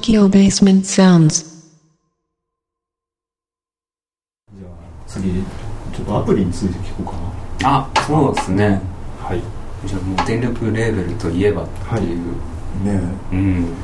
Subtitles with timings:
[0.00, 1.44] Tokyo Basement Sounds.
[4.58, 4.72] じゃあ
[5.06, 5.30] 次
[5.94, 7.12] ちょっとアプリについて聞こ
[7.60, 7.76] うかな。
[7.76, 8.80] あそうですね。
[9.20, 9.42] はい。
[9.86, 12.18] じゃあもう電力レーベルといえばっていう、
[12.82, 12.98] ね
[13.30, 13.74] うん。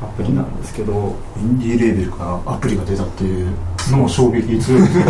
[0.00, 3.50] アプリなんですけどインディーレーベルからアプリが出たっていう
[3.90, 5.00] のも衝撃強いです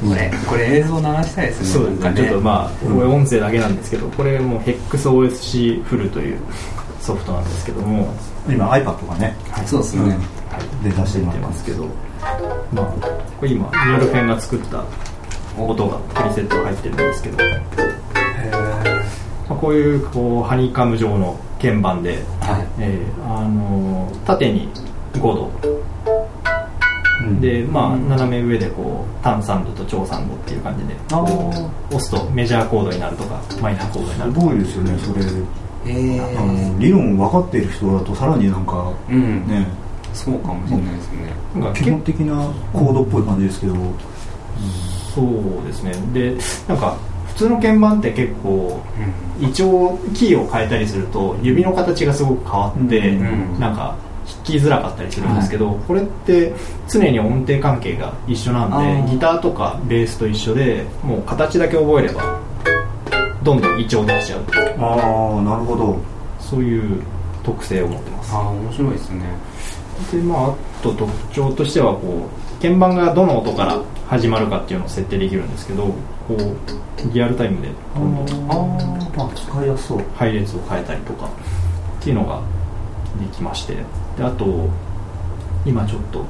[0.00, 2.04] これこれ映像流したいですねそうですね。
[2.04, 6.38] なんかちょっとまあ、これ音声だけなんですけどこれも HEXOSC フルという
[7.08, 8.12] ソフトなんですけども、
[8.46, 10.14] 今 iPad がねそうですね、
[10.84, 11.86] で出してもってますけど
[12.70, 12.84] まあ
[13.40, 14.84] これ今ニューロフェンが作った
[15.58, 17.38] 音がプリセットが入ってるんですけど、
[19.48, 22.66] まあ、こういうこうハニカム状の鍵盤で、はい。
[22.78, 24.68] えーあのー縦に
[25.14, 25.50] 5度。
[27.24, 27.40] うん。
[27.40, 34.46] でまあ斜め上でこう単3度と長3度っていう感じで押すとメジャーコードになるとかマイナーコードになるとか。
[34.46, 35.24] すごいですよねそれ
[35.86, 39.46] えあの理論分かっている人だとさらになんかー、うん。
[39.46, 39.66] ね。
[40.12, 41.32] そうかもしれないですね。
[41.54, 43.74] なんか基本的なコードっぽい感じですけど。
[45.14, 45.92] そうですね。
[46.12, 46.36] で
[46.68, 46.96] なんか
[47.28, 48.82] 普通の鍵盤って結構
[49.40, 53.60] う一応キーを変えたりすると指の形がすごく変わって、うん。
[53.60, 53.96] なんか
[54.28, 56.52] 弾きづらかったりするんですけど、これって
[56.88, 62.38] 常に音程関係が一緒なんでギターとかベースと一緒でもう形だけ覚えれば
[63.48, 64.44] どんどんイチョウ出しちゃう。
[64.78, 65.96] ああなるほど。
[66.38, 67.02] そういう
[67.42, 68.34] 特性を持ってます。
[68.34, 69.24] ああ面白いですね。
[70.12, 72.28] でまああと特徴としてはこ
[72.58, 75.94] う鍵盤がどの音から始まるかっていうのを設定できるんですけどこ
[76.34, 80.02] うリアルタイムでどんどんあーあ使いやすそう。
[80.14, 81.26] 配列を変えたりとか
[82.00, 82.42] っていうのが
[83.18, 83.76] できまして
[84.18, 84.68] であと
[85.64, 86.22] 今ちょっと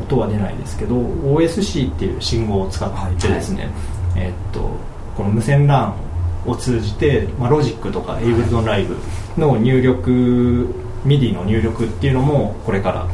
[0.00, 3.68] 音は出ないですけど OSC っていう信号を使ってですね、
[4.16, 4.70] えーっと
[5.16, 5.94] この無線 LAN
[6.46, 8.96] を通じて、まあ、ロジックとか Ableton Live
[9.38, 10.74] の入力
[11.04, 13.06] MIDI の入力っていうのもこれから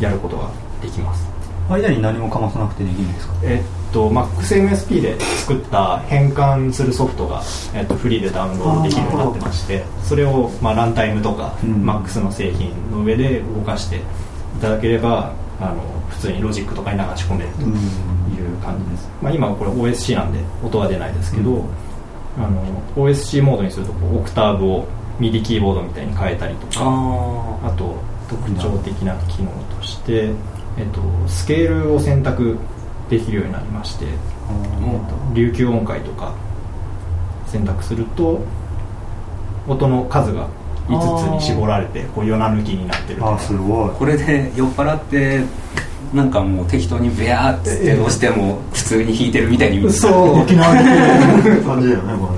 [0.00, 0.50] やることが
[0.82, 1.26] できます。
[1.68, 3.34] 間に何もかまさなくてできるんですか？
[3.42, 7.42] えっと MaxMSP で作った変換するソフトが、
[7.74, 11.84] えっと、フリーでダウンロードできるようになってましてそれを、まあ、ランタイムとか、うん。
[11.84, 14.00] MAX の製品の上で動かしてい
[14.60, 17.74] ただければあの普通にロジックとかに流し込めるとうん
[18.56, 21.64] いう感じです、まあ、今これ OSC なんで音は出ないですけど、うん。
[22.38, 22.62] あの
[22.96, 24.86] OSC モードにするとこうオクターブを
[25.18, 27.96] MIDI キーボードみたいに変えたりとかああと
[28.28, 30.30] 特徴的な機能として、
[30.76, 32.58] えっと、スケールを選択
[33.08, 34.12] できるようになりまして、えっ
[35.08, 36.34] と、琉球音階とか
[37.46, 38.40] 選択すると
[39.66, 40.48] 音の数が
[40.88, 43.90] 5つに絞られてこう夜な抜きになってるああすごい。
[43.96, 45.42] これで酔っ払って
[46.14, 49.92] なんかもう適当にベアーって押しても普通に弾いてるみたいに見える。
[49.92, 50.84] そう沖縄に
[51.64, 52.28] 感じだよねこ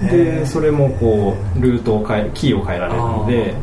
[0.00, 0.20] れね。
[0.40, 3.54] でそれもこうルートを変えキーを変えられるので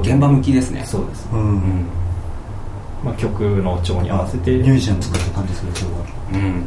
[0.00, 0.82] 現場向きですね。
[0.84, 1.56] そうです、ううん。
[1.56, 1.86] ん
[3.04, 4.50] まあ、曲の調に合わせて。
[4.58, 6.64] ミュージシャン作った感じするすごいうん。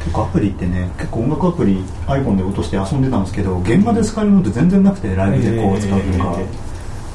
[0.00, 6.46] 結構アプリってね結構音楽アプリ iPhone で落として遊んでたんですけど現場で使えるのって全然なくてライブでこう使うとか、え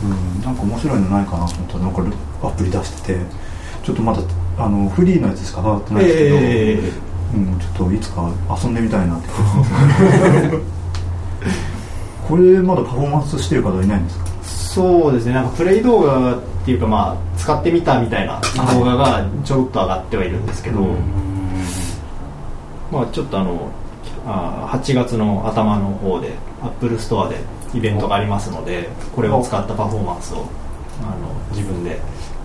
[0.04, 3.20] うん、なんか面白いのないかなと思ったらなんかアプリ出してて
[3.84, 4.22] ちょっとまだ
[4.58, 6.80] あのフリーのやつしか触ってないですけど、え
[7.34, 8.32] うん、ちょっといつか
[8.64, 9.28] 遊んでみたいなって。
[12.28, 14.26] これまだパフォーマンスしてる方いないんですか？
[14.44, 15.34] そうですね。
[15.34, 18.40] なんかプレイ動画っていうかまあ使ってみたみたいな
[18.74, 20.80] 動画がちょろっと上がってはいるんですけど、
[22.92, 23.70] まあちょっとあの
[24.26, 27.38] あ8月の頭の方でアップルストアで
[27.74, 30.46] イベントがありますのでこれを使ったパフォーマンスを
[31.02, 32.00] あの自分で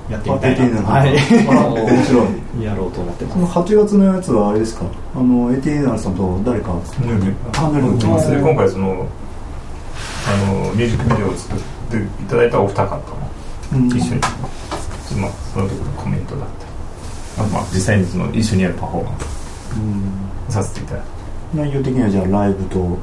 [0.09, 0.81] やってみたいな。
[0.81, 1.17] あはい。
[1.19, 2.25] あ面白
[2.61, 2.65] い。
[2.65, 4.87] やろうと思ってそのます8月のやつはあれですか？
[5.15, 9.07] あの ATNR さんと誰かヌーあヌールまあそれで今回その
[10.29, 13.03] あのミュージックビデオを作っていただいたお二方も
[13.75, 13.87] うん。
[13.89, 14.21] 一緒に、
[15.21, 16.49] まあ、その時のコメントだっ
[17.37, 19.21] たりあまあ実際にその一緒にやるパフォーマンうん。
[20.51, 21.09] スさせていただいて
[21.55, 22.97] 内容的にはじゃあライブと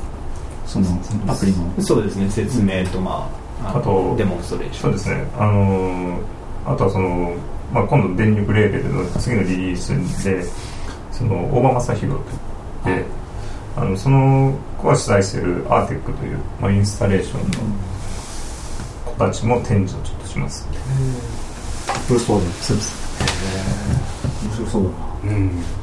[0.65, 0.87] その
[1.27, 1.81] アプリの。
[1.81, 3.29] そうですね説明とま
[3.63, 4.81] ああとデモンストレーション。
[4.81, 5.27] そうですね。
[5.37, 6.19] あの
[6.65, 7.35] あとはその、
[7.73, 10.43] まあ、今度電力レーベルの次のリリースで
[11.11, 12.19] その大場正弘
[12.85, 13.05] で
[13.75, 17.75] あのその子が主催しているアーテックという、まあ、インスタレーションの
[19.05, 20.67] 子たちも展示をちょっとします。
[22.73, 23.03] うです
[24.45, 25.37] 面白そうだな。
[25.37, 25.82] うん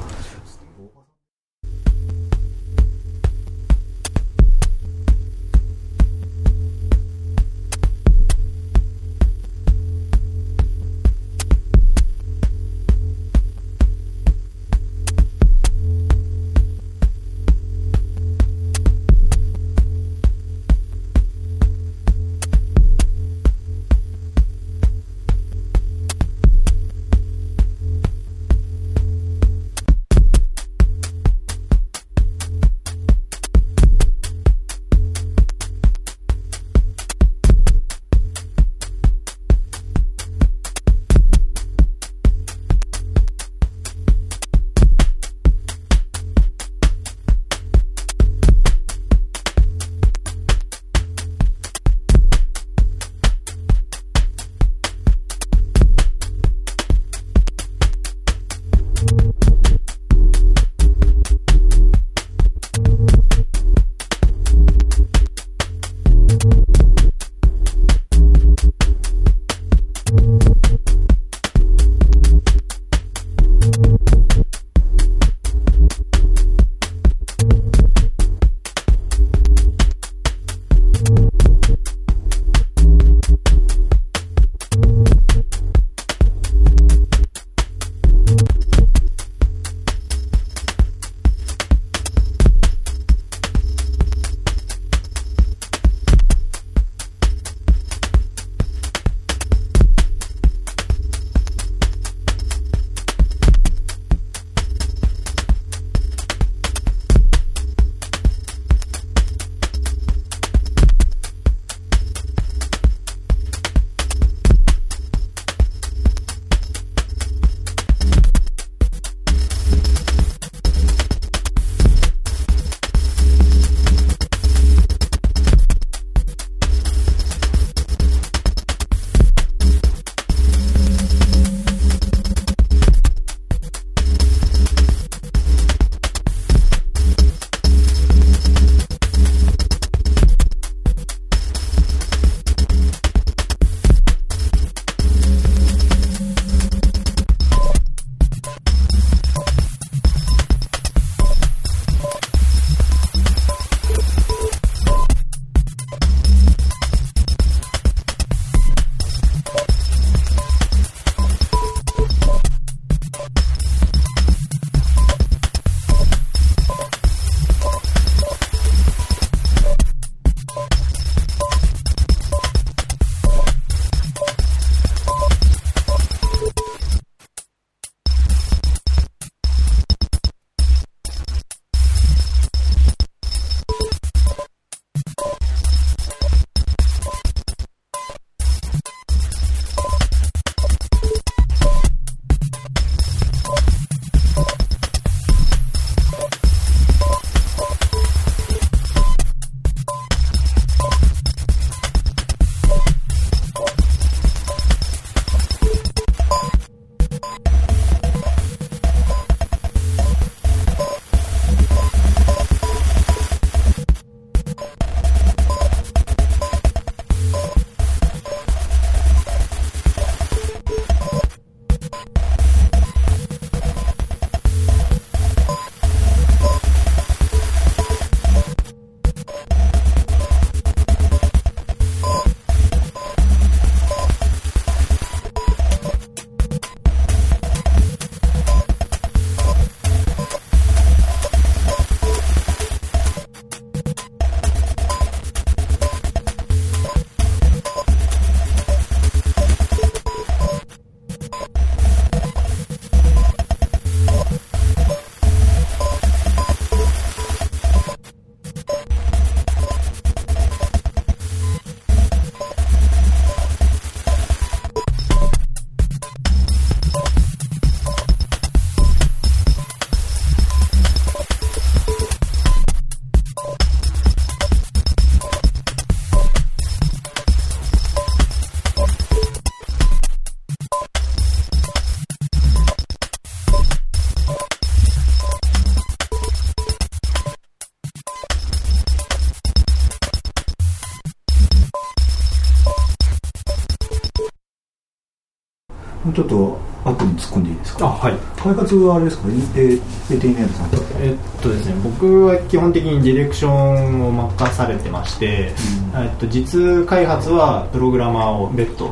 [298.77, 299.25] はあれですか？
[299.57, 299.79] え
[300.11, 300.69] えティネーさん
[301.03, 305.53] えっとですね僕は基本的にディレクションを任されてまして、
[305.95, 308.91] えっと、実開発はプログラマーを別途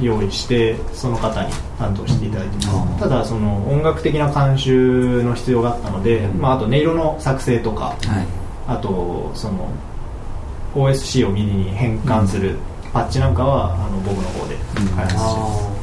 [0.00, 3.00] 用意してその方に担当していただいてます。
[3.00, 7.96] ただその音楽的な監修の必要があったので、まあ、あと音色の作成とかはい。
[8.68, 9.68] あとその
[10.76, 12.56] OSC を MIDI に変換する
[12.92, 14.56] パッチなんかは、あの僕の方で
[14.94, 15.79] 開発してます、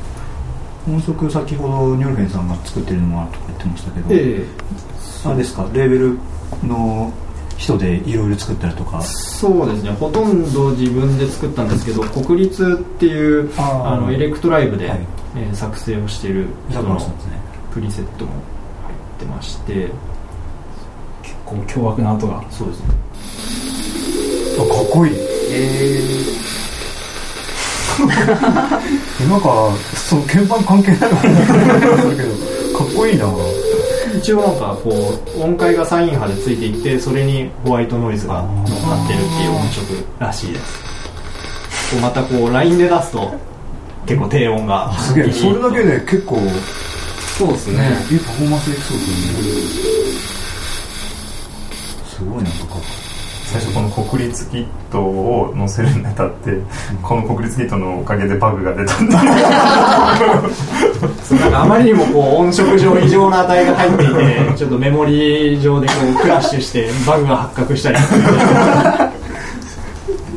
[0.88, 4.46] 音色先ほどニョルフェンさんが作ってるのはとか言ってましたけど、え
[5.26, 5.70] あれですか？
[5.74, 6.18] レーベル
[6.64, 7.12] の
[7.58, 9.00] 人でいろいろ作ったりとか？
[9.02, 9.92] えそうですね。
[9.92, 15.00] ほとんど自分で作ったんですけど国立っていうあのエレクトライブで、はい。
[15.36, 17.40] えー作成をしている人のなんですね。
[17.74, 19.90] プリセットも入ってまして。
[21.46, 22.44] こう凶悪な音が。
[22.52, 22.86] そうですね。
[24.60, 25.14] あかっこいい
[29.30, 31.46] なんかその鍵盤関係ないのかなだ
[32.16, 33.26] けどかっこいいな。
[34.18, 39.84] 一応なんかこう音階がサイン波でついていてそれにホワイトノイズが乗っかってるっていう音色
[40.20, 40.80] らしいです。
[41.92, 43.34] こうまたこうラインで出すと
[44.06, 45.32] 結構低音が すげえ。
[45.32, 46.40] それだけで結構
[47.38, 48.06] そうですね。
[48.10, 50.38] いいパフォーマンスできそうですよね。
[52.18, 52.78] すごいなんか
[53.50, 56.58] 最初この国立キットを載せるにあたって
[57.02, 58.94] この国立キットのおかげでバグが出た
[61.62, 64.14] あまりにもこう音色上異常な値が入っていて
[64.58, 67.98] ちょっとメモリ上でこうクラッシュしてバグが発覚したり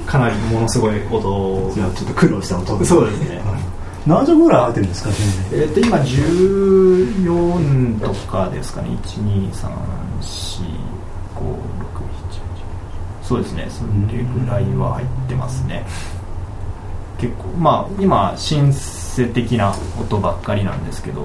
[0.06, 3.40] かなりものすごい音じゃあちょっと苦労した音そうですね。
[4.06, 5.10] 何曲ぐらい入ってるんですか？
[5.50, 8.88] 全えっと今14とかですかね。
[9.04, 11.79] 1234567
[13.30, 13.68] そうですね。
[13.70, 15.84] それぐらいは入ってますね。
[17.16, 21.20] 結構まあ今シンセ的な音ばっかりなんですけど。
[21.20, 21.24] い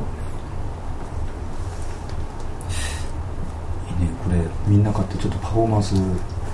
[4.04, 4.12] いね。
[4.24, 5.96] これみんな買ってちょっとパフォーマンス。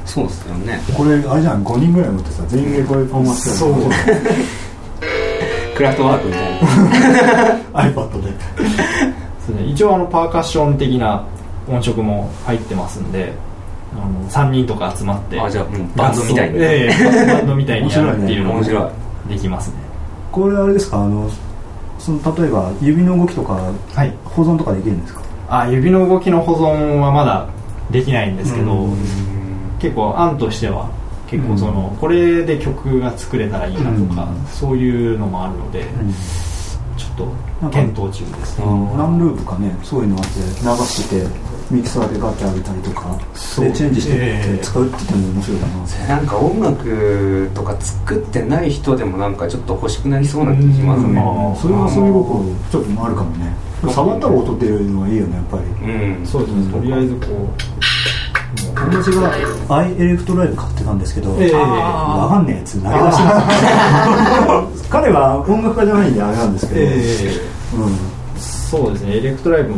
[0.06, 0.80] そうですよね。
[0.96, 1.66] これあれじゃん。
[1.66, 3.74] 5人ぐらい乗ってさ全員でこういうパフォーマンスそう。
[5.76, 6.62] クラフトワークみたい
[7.74, 7.90] な。
[7.92, 8.34] iPad で。
[9.46, 9.66] そうね。
[9.66, 11.26] 一応あのパーカッション的な
[11.68, 13.34] 音色も入ってますんで
[13.94, 16.58] あの3人とか集まってあじゃあもうバンドみたいに。
[16.60, 18.92] ええバンドみたいにやるっていうのも面白
[19.28, 19.30] い。
[19.30, 19.76] できますね。
[20.32, 21.02] これあれですか？
[21.02, 21.30] あの
[22.00, 23.54] その例えば指の動きとか
[23.94, 24.14] はい。
[24.26, 25.22] 保存とかできるんですか？
[25.50, 27.48] あ指の動きの保存はまだ
[27.92, 28.98] できないんですけど、うん
[29.82, 30.92] 結構案としては
[31.28, 34.46] 結構その、これで曲が作れたらいいなとか、うん。
[34.46, 35.86] そういうのもあるので、
[36.98, 37.16] ちょっ
[37.62, 38.66] と検討中ですね。
[38.96, 40.44] 何ループかねそういうのあって流
[40.86, 41.26] して
[41.72, 43.66] ミキサーでガッて上げたりとかそう。
[43.66, 44.64] でチェンジしてええ。
[44.64, 46.16] 使うって言っても面白いかな。
[46.16, 51.14] なんか音楽とか作ってない人でもなんかちょっと欲しくなりそうな気しますうん。
[51.16, 51.22] ね
[51.62, 53.56] それはそういう心ちょっとあるかもね。
[53.90, 55.64] 触ったら音出るのはいいよねやっぱり。
[55.64, 56.26] うん。
[56.26, 56.72] そうですね。
[56.74, 57.50] とりあえずこ
[58.76, 59.32] 私が
[59.78, 61.54] アイエレクトライブ買ってたんですけど、ええ。
[61.54, 66.96] わかんねえやつ投げ出します 彼は音楽家じゃないんであれなんですけう、ど、え。
[67.78, 67.98] うん。
[68.38, 69.18] そうですね。
[69.18, 69.76] エレクトライブも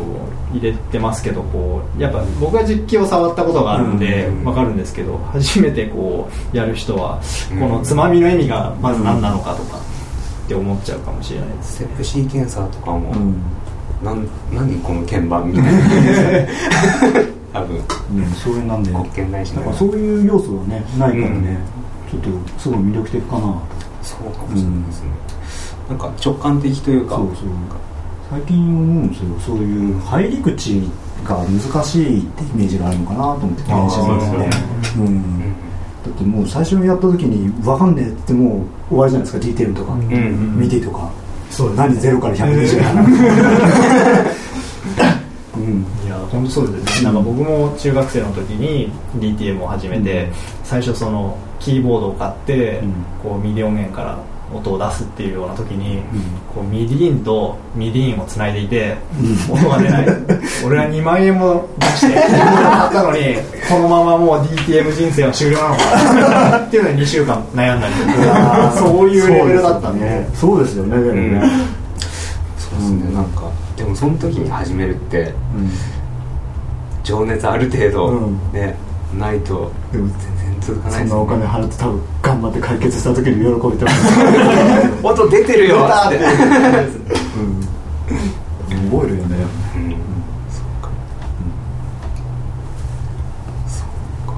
[0.53, 7.19] 入れてますけどこうやっぱ僕は実機を触ったことがあるんでうんわかるんですけど初めてこうやる人は
[7.59, 9.79] このつまみの意味がまず何なのかとか
[10.45, 13.41] って思っちゃうかもしれないですステップシーケンサーとかも、うん。
[14.03, 15.71] なん何この鍵盤みたいな
[17.53, 18.91] 多分ね、そういうなんで。
[18.91, 21.57] 国権ないしなだからそういう要素はねないからね、
[22.11, 22.29] ちょっと
[22.59, 23.41] すごい魅力的かな
[24.01, 25.09] そうかもしれないですね、
[25.87, 27.47] なんか直感的というかそうそう
[28.33, 30.81] 最近思うんですよそういう入り口
[31.23, 34.49] が難しいってイメージがあるのかなと思って電子そうですよね。
[34.97, 35.05] うん。
[35.05, 35.53] うん
[36.03, 41.09] だってもう最初にやった時に分かんねえってもう終わりじゃないですか DTM とか、うんうん見てとか。
[41.51, 42.81] そう何ゼロから120
[45.55, 45.85] うん。
[46.03, 50.31] いや本当そうですね、なんか僕も中学生の時に DTM を始めて、うん。
[50.63, 52.93] 最初そのキーボードを買って、うん。
[53.21, 54.17] こう MIDI 音源から
[54.53, 56.03] 音を出すっていうような時に、うん。
[56.53, 58.95] こう MIDI IN と MIDI IN をつないでいて、
[59.49, 59.55] うん。
[59.55, 60.05] 音が出ない。
[60.65, 63.35] 俺は2万円も出して買ったのに
[63.69, 66.57] このままもう DTM 人生は終了なのかな。
[66.65, 68.73] っていうのに2週間悩んだりとか。
[68.75, 71.51] そういうレベルだったんでそうですよねでもね、
[72.57, 73.43] そうですね、なんか。
[73.75, 75.71] でもその時に始めるってうん。
[77.03, 78.39] 情熱ある程度、うん。
[78.53, 78.75] ね
[79.17, 79.71] ないと。
[79.91, 83.95] でも全然続かないですそんなお金払って多分頑張って解決した時に喜びてます
[85.03, 86.25] 音出てるよっ出て。
[86.25, 86.27] う
[87.45, 88.89] ん。
[88.91, 89.35] 覚えるよね。
[89.75, 89.95] うん。
[90.49, 90.89] そっか。
[93.67, 93.87] そっ
[94.27, 94.35] か。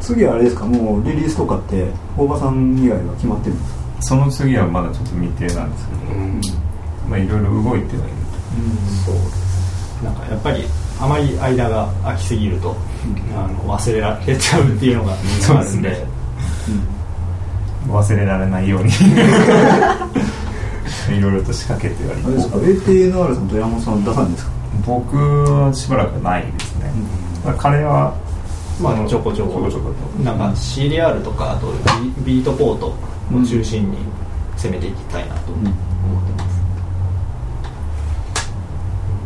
[0.00, 0.64] 次はあれですか？
[0.66, 3.76] もうリリースとかって大場さん以外は決まってるんですか？
[4.02, 6.40] その次はまだちょっと未定なんですけど、うん。
[7.08, 8.14] まあいろいろ動いてはいる。
[9.04, 10.64] そうですなんかやっぱり
[11.00, 12.76] あまり間が空きすぎると、
[13.36, 15.16] あの忘れられちゃうっていうのがあ
[15.62, 16.06] るんで。
[17.88, 18.90] 忘れられないように。
[21.16, 24.50] いろいろと仕掛けてはいあれですか？ATNR さんと山本さん出さないんですか？
[24.84, 26.90] 僕はしばらくないですね、
[27.44, 28.14] だから彼は
[28.80, 29.52] まあちょこちょこ。
[29.52, 30.22] ちょこちょこと。
[30.24, 31.72] なんか CDR とかあと
[32.24, 32.94] ビビートポートを
[33.44, 33.98] 中心に
[34.56, 35.70] 攻めていきたいなと思って
[36.42, 36.50] ま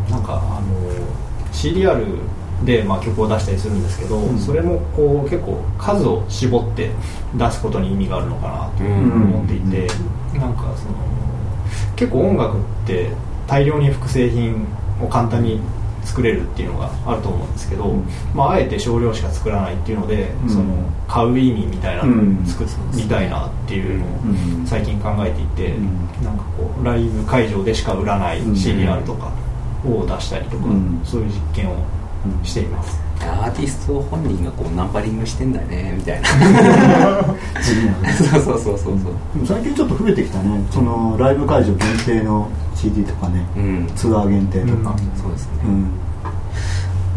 [0.09, 0.69] す、なんかあの
[1.53, 2.05] CDR
[2.65, 6.91] でまあ曲を出したりするんですけど、それもこう結構数を絞って
[7.35, 9.87] 出すことに意味があるのかなと思っていて、
[10.39, 10.95] なんかその
[11.97, 13.11] 結構音楽って
[13.47, 14.67] 大量に複製品
[15.03, 15.61] を簡単に
[16.05, 17.95] 作れるっていうのがあると思うんですけど、
[18.35, 20.49] まあ、あえて少量しか作らないっていうので、うん。
[20.49, 20.65] その
[21.07, 22.65] 買う意味みたいなのを作
[22.95, 24.09] りたいなっていうのを
[24.59, 24.67] うん。
[24.67, 26.25] 最近考えていて、うん。
[26.25, 29.31] なんかこうライブ会場でしか売らないうん CDR とか
[29.87, 31.01] を出したりとか、うん。
[31.05, 31.77] そういう実験を
[32.43, 36.29] しています、アーティスト本人がこうナンバリングしてんだねみたいな。
[37.61, 38.95] そうそうそうそうそう。
[39.35, 40.61] でも最近ちょっと増えてきたね。
[40.71, 43.47] そのライブ会場限定の CD とかね。
[43.57, 43.91] うん。
[43.95, 44.95] ツアー限定とか。
[45.17, 45.87] そうですね、うん。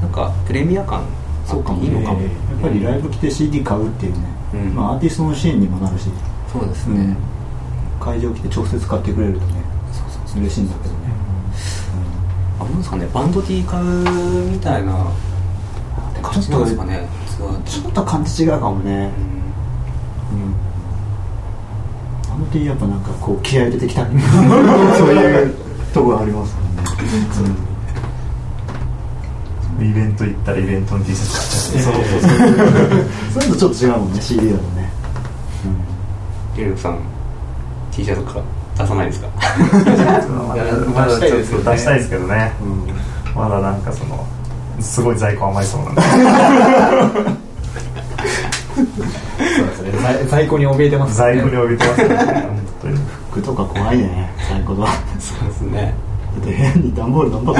[0.01, 1.01] なんかプレミア感
[1.45, 2.29] そうかもいいのかも、やっ
[2.61, 4.19] ぱりライブ来て CD 買うっていうね、
[4.53, 4.75] うん。
[4.75, 6.09] まあ、アーティストのシーンにもなるし、
[6.51, 6.99] そうですね。
[6.99, 9.63] うん、会場来て直接買ってくれるとね。
[10.35, 11.12] 嬉しいんだけどね、
[12.63, 13.85] あどうですかねバンド T 買う
[14.51, 15.11] みたいな。
[16.23, 17.05] 感じなんですかね
[17.65, 19.11] ちょっと感じ違うかもね、
[20.31, 20.55] うん。
[22.31, 24.05] あの T やっぱなんかこう気合い入れてきた
[24.97, 25.55] そういう
[25.93, 27.49] とこがありますから
[29.79, 32.13] ね、イベント行ったらイベントの T シャツ買っちゃって。
[32.13, 32.29] そうそうそう
[33.33, 34.89] そういうのちょっと違うもんね CD だとね、
[36.55, 36.99] リルクさん
[37.91, 38.41] T シャツか
[38.77, 39.27] 出さないですか？
[40.47, 40.63] まだ
[40.95, 41.63] まだちょっと出したいですよね。
[41.71, 42.51] 出したいですけどね。
[42.61, 43.41] うん。
[43.41, 44.25] まだなんかその
[44.79, 46.01] すごい在庫余りそうなんで。
[48.75, 49.91] そうですね。
[50.01, 52.01] 在在庫に怯えてます在庫に置いてます
[53.31, 55.93] 服とか怖いね最高だだそうですね。
[56.39, 57.59] って部屋に段ボール何箱も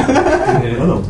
[0.65, 1.09] 嫌だもんね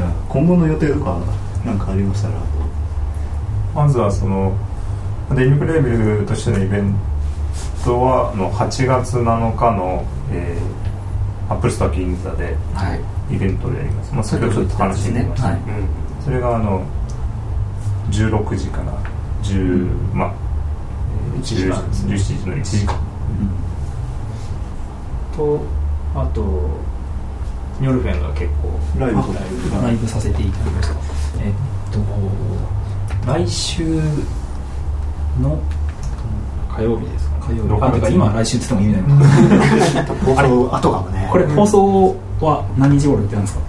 [0.00, 1.20] じゃあ今後の予定とか
[1.62, 2.34] なんかありましたら。
[3.74, 4.56] まずはその
[5.36, 6.94] デニムレーベルとしてのイベン
[7.84, 13.00] トはあの8月7日の、えー、アップルストア銀座ではい。
[13.34, 15.56] イベントをやります、まあ、先ほどちょっと話してみました、はい。
[15.56, 15.64] うん
[16.24, 16.82] それがあの
[18.10, 18.98] 16時から
[19.42, 20.34] 10、まあ
[21.36, 21.86] 1時間。
[21.88, 22.94] ですね17時の1時間。
[25.36, 25.60] と
[26.14, 26.70] あと
[27.80, 30.94] ニョルフェンが結構ライブライブさせていただきました。
[31.42, 31.54] えっ
[31.92, 31.98] と
[33.26, 34.00] 来週
[35.40, 35.58] の
[36.76, 37.46] 火曜日ですか？
[37.48, 37.68] 火曜日。
[37.70, 39.24] 6あてか今来週って言っても意味な
[39.94, 40.04] い。
[40.06, 43.62] のか放送後かもねこれ放送は何日頃言ってるんですか？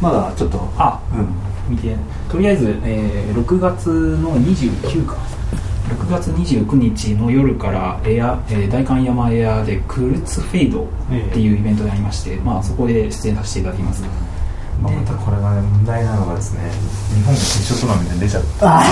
[0.00, 0.68] まだちょっと。
[0.76, 1.28] あうん。
[1.74, 1.96] 見て。
[2.30, 3.88] とりあえず、えー6月
[4.20, 5.16] の29か
[5.88, 10.88] 6月29日の夜からエア、えー代官山エアでクルツフェイドっ
[11.32, 14.02] ていうイベントでありまして、まあ、そこで出演させていただきます、
[14.82, 16.70] まあ、またこれがね問題なのがですね
[17.14, 18.80] 日本が決勝トーナメントに出ちゃった。
[18.80, 18.82] あ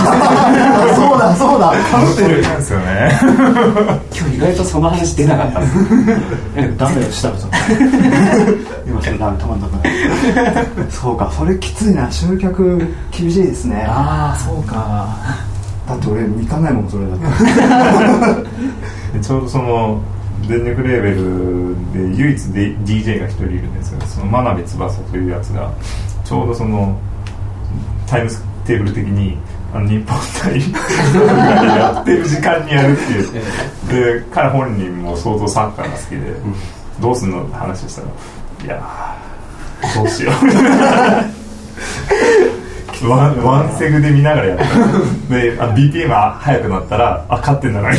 [0.94, 1.72] そうだそうだ。
[1.90, 3.10] かぶってるなんですよね。
[4.14, 5.60] 今日意外とその話出なかった。
[5.64, 7.28] ですダメよした。
[7.32, 7.50] らちょっ
[9.02, 9.92] とダメたまんなくない
[10.90, 12.10] そうかそれきついな。
[12.10, 12.78] 集客
[13.10, 13.84] 厳しいですね。
[13.88, 15.08] ああそうか
[15.86, 17.24] だって俺見かないもんそれだって。
[19.18, 20.00] で ちょうどその
[20.48, 24.00] 電力レーベルで唯一で DJ が一人いるんですよ。
[24.06, 25.70] その真鍋翼というやつが
[26.24, 26.96] ちょうどその
[28.06, 29.36] タイムステーブル的に
[29.74, 30.60] あの日本対
[31.78, 33.26] やってる時間にやるっていう。
[34.20, 36.16] で彼本人も相当サッカーが好きで、
[37.00, 38.08] どうすんのって話したら
[38.64, 40.34] いやーどうしよう
[43.04, 44.64] ワンワンセグで見ながらやった。
[45.34, 47.92] であ BPM が速くなったらあ勝ってんだな。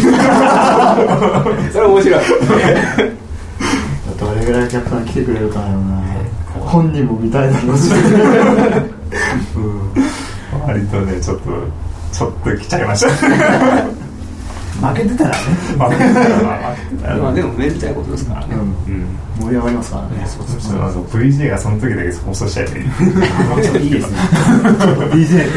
[1.71, 2.23] それ面白い。
[4.19, 6.03] どれぐらいお客さん来てくれるかな。
[6.59, 7.91] 本人も見たいだろうし。
[10.65, 11.49] 割とねちょっと
[12.11, 13.09] ちょっと来ちゃいました
[14.81, 15.35] 負けてたらね。
[15.37, 15.43] 負
[15.91, 16.35] けてたら
[17.17, 18.55] まあでもめでたいことですからね。
[19.39, 20.25] 盛り上がりますからね。
[20.27, 20.81] そうそうそう。
[20.81, 22.81] あの VJ がその時だけ放送しちゃえばい
[23.81, 24.17] いいいですね。
[25.11, 25.47] DJ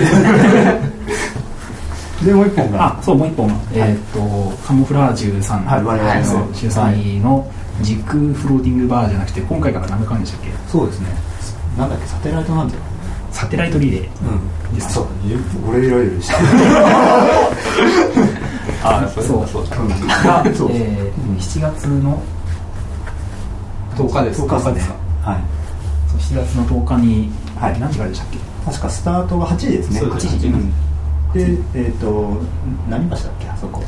[2.26, 2.86] でもう一本が。
[2.86, 4.18] あそうもう一本、えーっと
[4.66, 5.64] カモフラージュさん。
[5.64, 6.24] はい我々の。
[6.24, 7.46] そう主催の
[7.82, 10.48] 時空フローティングバーじゃなくて今回から何回でしたっけ？
[10.70, 11.08] そうですね。
[11.78, 12.06] なんだっけ？
[12.06, 12.86] サテライトなんていうの
[13.32, 14.02] サテライトリレー
[14.72, 14.80] うん。
[14.80, 15.06] そう。
[15.68, 16.34] 俺いろいろして
[18.82, 19.46] ああそうそう。
[19.46, 19.76] そうだ。
[19.76, 21.06] が、えー
[21.38, 22.20] 7月の
[23.96, 25.00] 10日です10日ですかね。
[25.22, 25.40] はい。
[26.08, 27.80] そう7月の10日に、はい。
[27.80, 28.38] 何時からでしたっけ？
[28.66, 30.00] 確かスタートが8時ですね。
[30.00, 30.48] そうです8時。
[30.48, 30.70] うん。
[31.32, 32.36] でえっ、と
[32.88, 33.48] 何橋だっけ？
[33.48, 33.82] あそこ。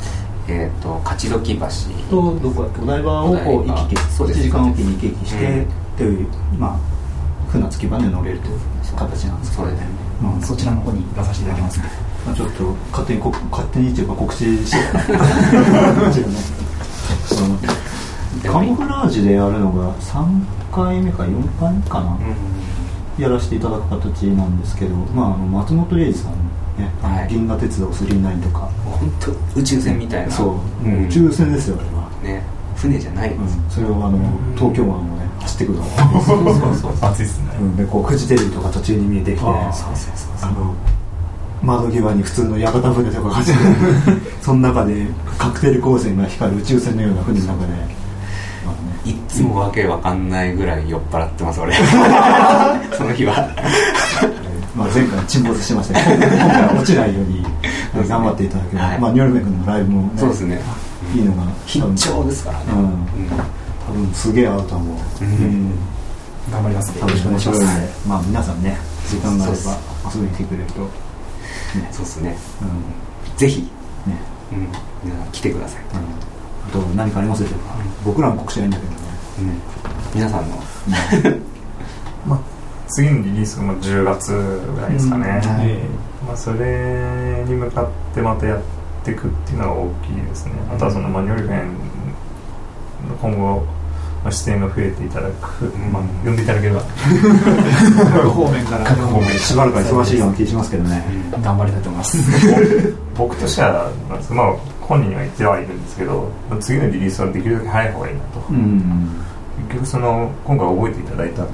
[0.48, 1.66] えっと勝どき橋。
[2.10, 2.82] とどこだっけ？
[2.82, 4.42] お台場をこう行き来1そうです。
[4.42, 5.62] 時間おきに行き来して、うん。
[5.62, 6.26] っていう
[6.58, 6.76] まあ
[7.50, 8.58] 船着き場で乗れるという
[8.96, 9.68] 形なんですけど。
[9.68, 9.76] ね。
[10.22, 11.80] うんそちらの方に出させていただきます、
[12.26, 14.76] まあ、ちょっと勝手にこ勝手にっていうか告知し
[18.46, 20.24] カモフラージュでやるのが3
[20.72, 22.18] 回目か4回目かな、
[23.18, 26.33] やらせていただく形なんですけど、まあ、あの松本零士さん
[26.78, 27.28] ね、はい。
[27.28, 30.31] 銀河鉄道999とか、本当宇宙船みたいな。
[30.31, 31.83] そう、う宇宙船ですよあ
[32.24, 32.42] れは、ね。
[32.76, 33.40] 船じゃないです。
[33.40, 34.18] うん、それをあの
[34.57, 35.85] 東京湾をね走ってくるの。
[35.85, 37.76] そうそうそう熱いっすねうん。
[37.76, 40.50] でこうフジテレビとか途中に見えてきてそうそうそう。
[40.50, 40.74] あの
[41.62, 43.55] 窓際に普通の屋形船とかが走っ
[44.40, 45.07] その中で
[45.38, 48.75] カクテル光線が光る宇宙船のような船の中で、まあ
[49.07, 51.75] ね、いっつもわけわかんないぐらい酔っ払ってます俺。
[52.97, 53.49] その日は。
[54.77, 57.44] まあ、前回沈没してましたけど 今回は落ちないように
[58.09, 58.99] 頑張っていただければ、はい。
[59.01, 60.61] まあ、ニョルメ君のライブも、ね、そうですね。
[61.14, 62.64] いいのが緊張ですからね。
[62.71, 62.79] うん。
[62.79, 62.94] うん。
[63.88, 65.73] 多分すげえ合うと思う、うん。
[66.53, 66.92] 頑張ります。
[66.92, 67.64] んで楽しく面白いんで。
[67.64, 67.71] よ
[68.07, 69.77] まあ皆さんね時間があれば
[70.14, 71.08] 遊びに来てくれると
[71.76, 71.88] ね。
[71.92, 72.37] そうですね。
[72.62, 73.37] うん。
[73.37, 73.68] ぜひ、ね。
[74.52, 74.68] うん、
[75.04, 75.98] 皆さん来てください、うん。
[75.98, 78.98] あと何かありますでしょうか、僕らの告知はいいんだけどね。
[79.40, 79.61] うん、
[80.14, 80.57] 皆さんの。
[82.26, 82.40] まあ、
[82.88, 84.33] 次のリリースがまあ10月
[84.74, 85.50] ぐらいですかね、うん。
[85.50, 85.78] はい。
[86.26, 88.61] まあ、それに向かってまたやっ
[89.04, 90.52] ていくっていうのが大きいですね。
[90.72, 91.74] あとはそのマニュアル編
[93.09, 93.64] の今後
[94.24, 96.83] まあ出演が増えていただく、んまあ、呼んでいただければ。
[98.12, 98.85] 各方面から。
[98.85, 101.04] 各方面しばらくは忙しいような気がしますけどね、
[101.42, 102.18] 頑張りたいと思います。
[103.16, 109.09] 僕としてはなんですまあ本人は言ってはいるんですけど次のリリースはできるだけ早い方がいいなと、うん。
[109.68, 111.52] 結局その今回覚えていただいたんで、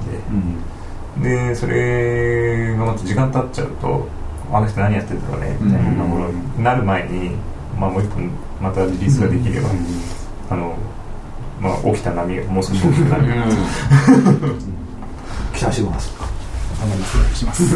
[1.17, 1.23] うん。
[1.23, 4.07] でそれがまた時間経っちゃうと
[4.51, 7.31] あの人何やってるんだろうねみたいなところになる前に、
[7.79, 8.29] まあ、もう一本
[8.61, 9.69] またリリースができれば、
[10.49, 10.77] あの
[11.65, 13.23] まあ、起きた波がもう少し大きくなる、
[15.55, 16.13] 期待してます。
[16.79, 17.75] 頑張りますしますシ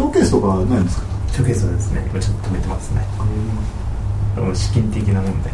[0.00, 1.06] ョーケースとかないんですか？
[1.32, 3.02] ショーケースはですね今ちょっと止めてますね。
[4.36, 5.52] でも資金的な問題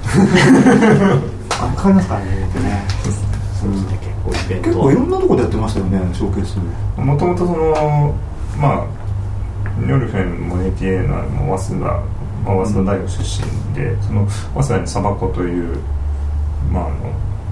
[1.59, 2.85] あかりますかねね。
[3.01, 3.25] 結
[4.23, 4.69] 構イベント。
[4.69, 6.59] 結構いろんなところでやってましたよねショーケース。
[7.01, 8.15] もともとその
[8.59, 8.87] まあ
[9.79, 11.93] ニョルフェンモネティエーナも早稲田、
[12.45, 15.79] まあ、早稲田大学出身で、その早稲田にサバコという、
[16.73, 16.97] まあ、あの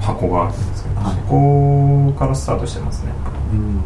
[0.00, 1.14] 箱があるんですけど、はい。
[1.14, 3.12] そこからスタートしてますね、
[3.52, 3.76] うん。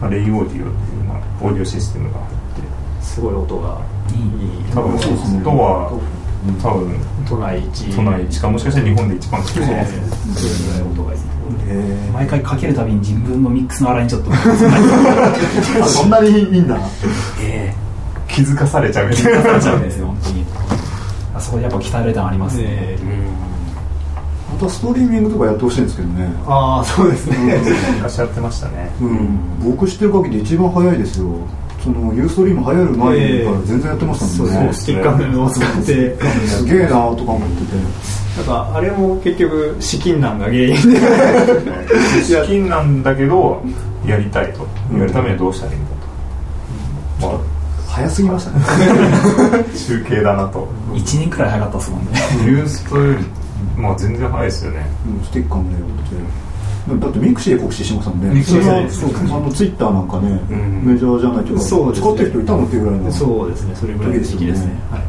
[0.00, 0.66] まあ、レイオーディオっていう、
[1.04, 3.04] まあ、オーディオシステムが入って。
[3.04, 5.38] すごい音がいい多分そうですね。
[5.40, 5.90] 音は
[6.46, 6.54] うん。
[6.60, 6.94] 多分
[7.28, 7.96] 都内一。
[7.96, 10.06] 都内一かもしかしたら日本で一番好きそうでですすね。
[10.34, 11.20] それぐらい音がいい。
[11.68, 14.30] へ毎回かけるたびに自分のミックスの洗いにちょっと。
[14.30, 16.78] ーあそんなにいいんだ
[17.40, 17.74] え
[18.28, 19.52] 気づかされちゃうみえたいな。
[19.52, 20.44] なっちゃうんですよ本当に。
[21.34, 22.98] あそこでやっぱ鍛えられたのありますね、え
[24.60, 26.28] またストリーミングとかやってほしいんですけどね。
[26.46, 27.36] ああそうですね。
[27.96, 28.90] 昔やってましたね。
[29.00, 31.26] うん、僕知ってる限り一番早いですよ。
[31.82, 36.46] そのユーストリーム流行る前から全然やってましたもんね、そうスティッカーを使って。
[36.46, 37.76] すげえなとか思ってて。
[38.36, 40.76] なんかあれも結局資金難が原因で。
[42.22, 43.62] 資金なんだけど
[44.04, 45.84] やりたいとやるためにはどうしたらいいん。
[45.84, 47.40] だと、ま
[47.88, 48.56] 早すぎましたね。
[48.62, 50.68] あ 中継だなと。
[50.92, 52.06] 1年くらい早かったですもんね。
[52.46, 53.24] ユーストより
[53.80, 54.86] まあ全然早いですよね。
[55.06, 58.34] うんスティッカーもねってだってミクシーで告知してましたもんね。
[58.34, 65.02] ミクシーでそうあのツイッターなんかね、うんメジャーじゃないというかそうですね使ってる人いたのっていうぐらいのそうですねそれぐらいの時期ですねはい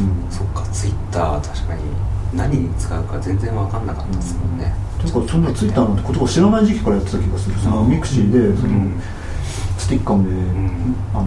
[0.00, 1.82] うんそっかツイッター確かに
[2.34, 9.00] 何に使うか全然分かんなかったですもんね、てかそんなツイッターなんて言葉知らない時期からやってた気がするそのミクシーでその、うん
[9.80, 11.26] スティッカーで、んあの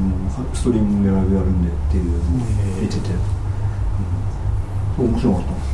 [0.54, 2.22] ストリームでライブやるんでっていうのを
[2.80, 3.10] 言ってて、
[5.00, 5.73] うん面白かった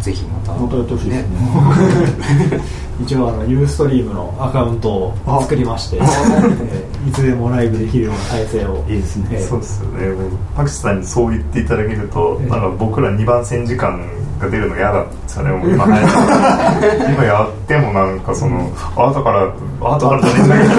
[0.00, 0.52] ぜひまた。
[0.52, 2.60] またやってほしいですね。
[3.02, 7.12] 一応あのユーストリームのアカウントを作りまして、えーい。
[7.12, 8.84] つでもライブできるような体制を。
[8.88, 9.26] いいですね。
[9.32, 10.14] えーそうですよね。
[10.56, 12.50] パクチさんにそう言っていただけると、ええ。
[12.50, 14.00] なんか僕ら2番煎じ感
[14.40, 15.84] が出るの嫌だったんですよねもう今
[17.14, 20.70] 今やってもなんかその後から後からじゃねえんだけど。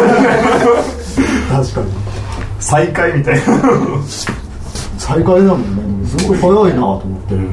[1.63, 1.87] 確かに。
[2.59, 3.41] 再開みたいな。
[4.97, 6.07] 再開だもんね。
[6.07, 7.45] すごい早いなと思って、なん。
[7.45, 7.49] か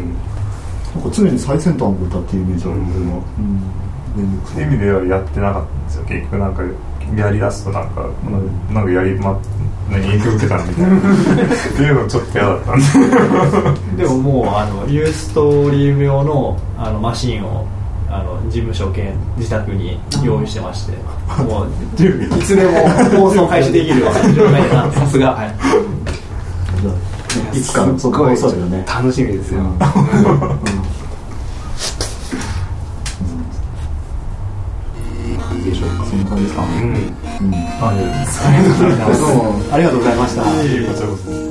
[1.10, 4.34] 常に最先端の歌っていうイメージあるんで、うん。
[4.34, 4.42] うん。
[4.46, 6.04] そういう意味ではやってなかったんですよ。
[6.04, 6.62] 結局なんか
[7.16, 8.08] やりだすとなんか、
[8.72, 9.38] なんかやりま
[9.90, 10.96] 何影響受けたみたいな。
[10.96, 11.00] っ
[11.76, 14.02] ていうのちょっと嫌だったんで。
[14.04, 17.66] でももうあのユーストリーム用のあのマシンを
[18.10, 20.92] あの事務所兼自宅に用意してまして。
[21.42, 21.66] もう
[22.02, 22.70] いつでも
[23.18, 25.93] 放送開始できるような状態になってさすがはい
[27.52, 27.86] いつか。
[27.98, 29.60] そこそうだよね楽しみですよ、
[35.54, 36.18] いいでしょうかそん。
[36.24, 36.70] な感じですか、うん。
[36.70, 37.54] うん。
[37.82, 41.43] ありがとうございました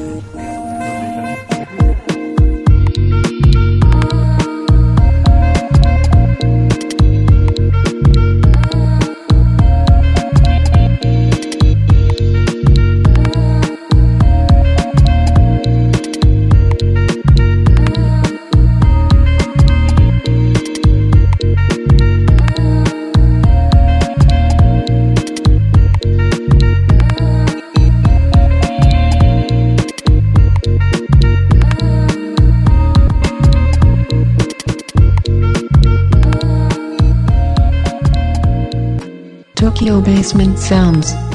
[40.01, 41.32] Basement Sounds.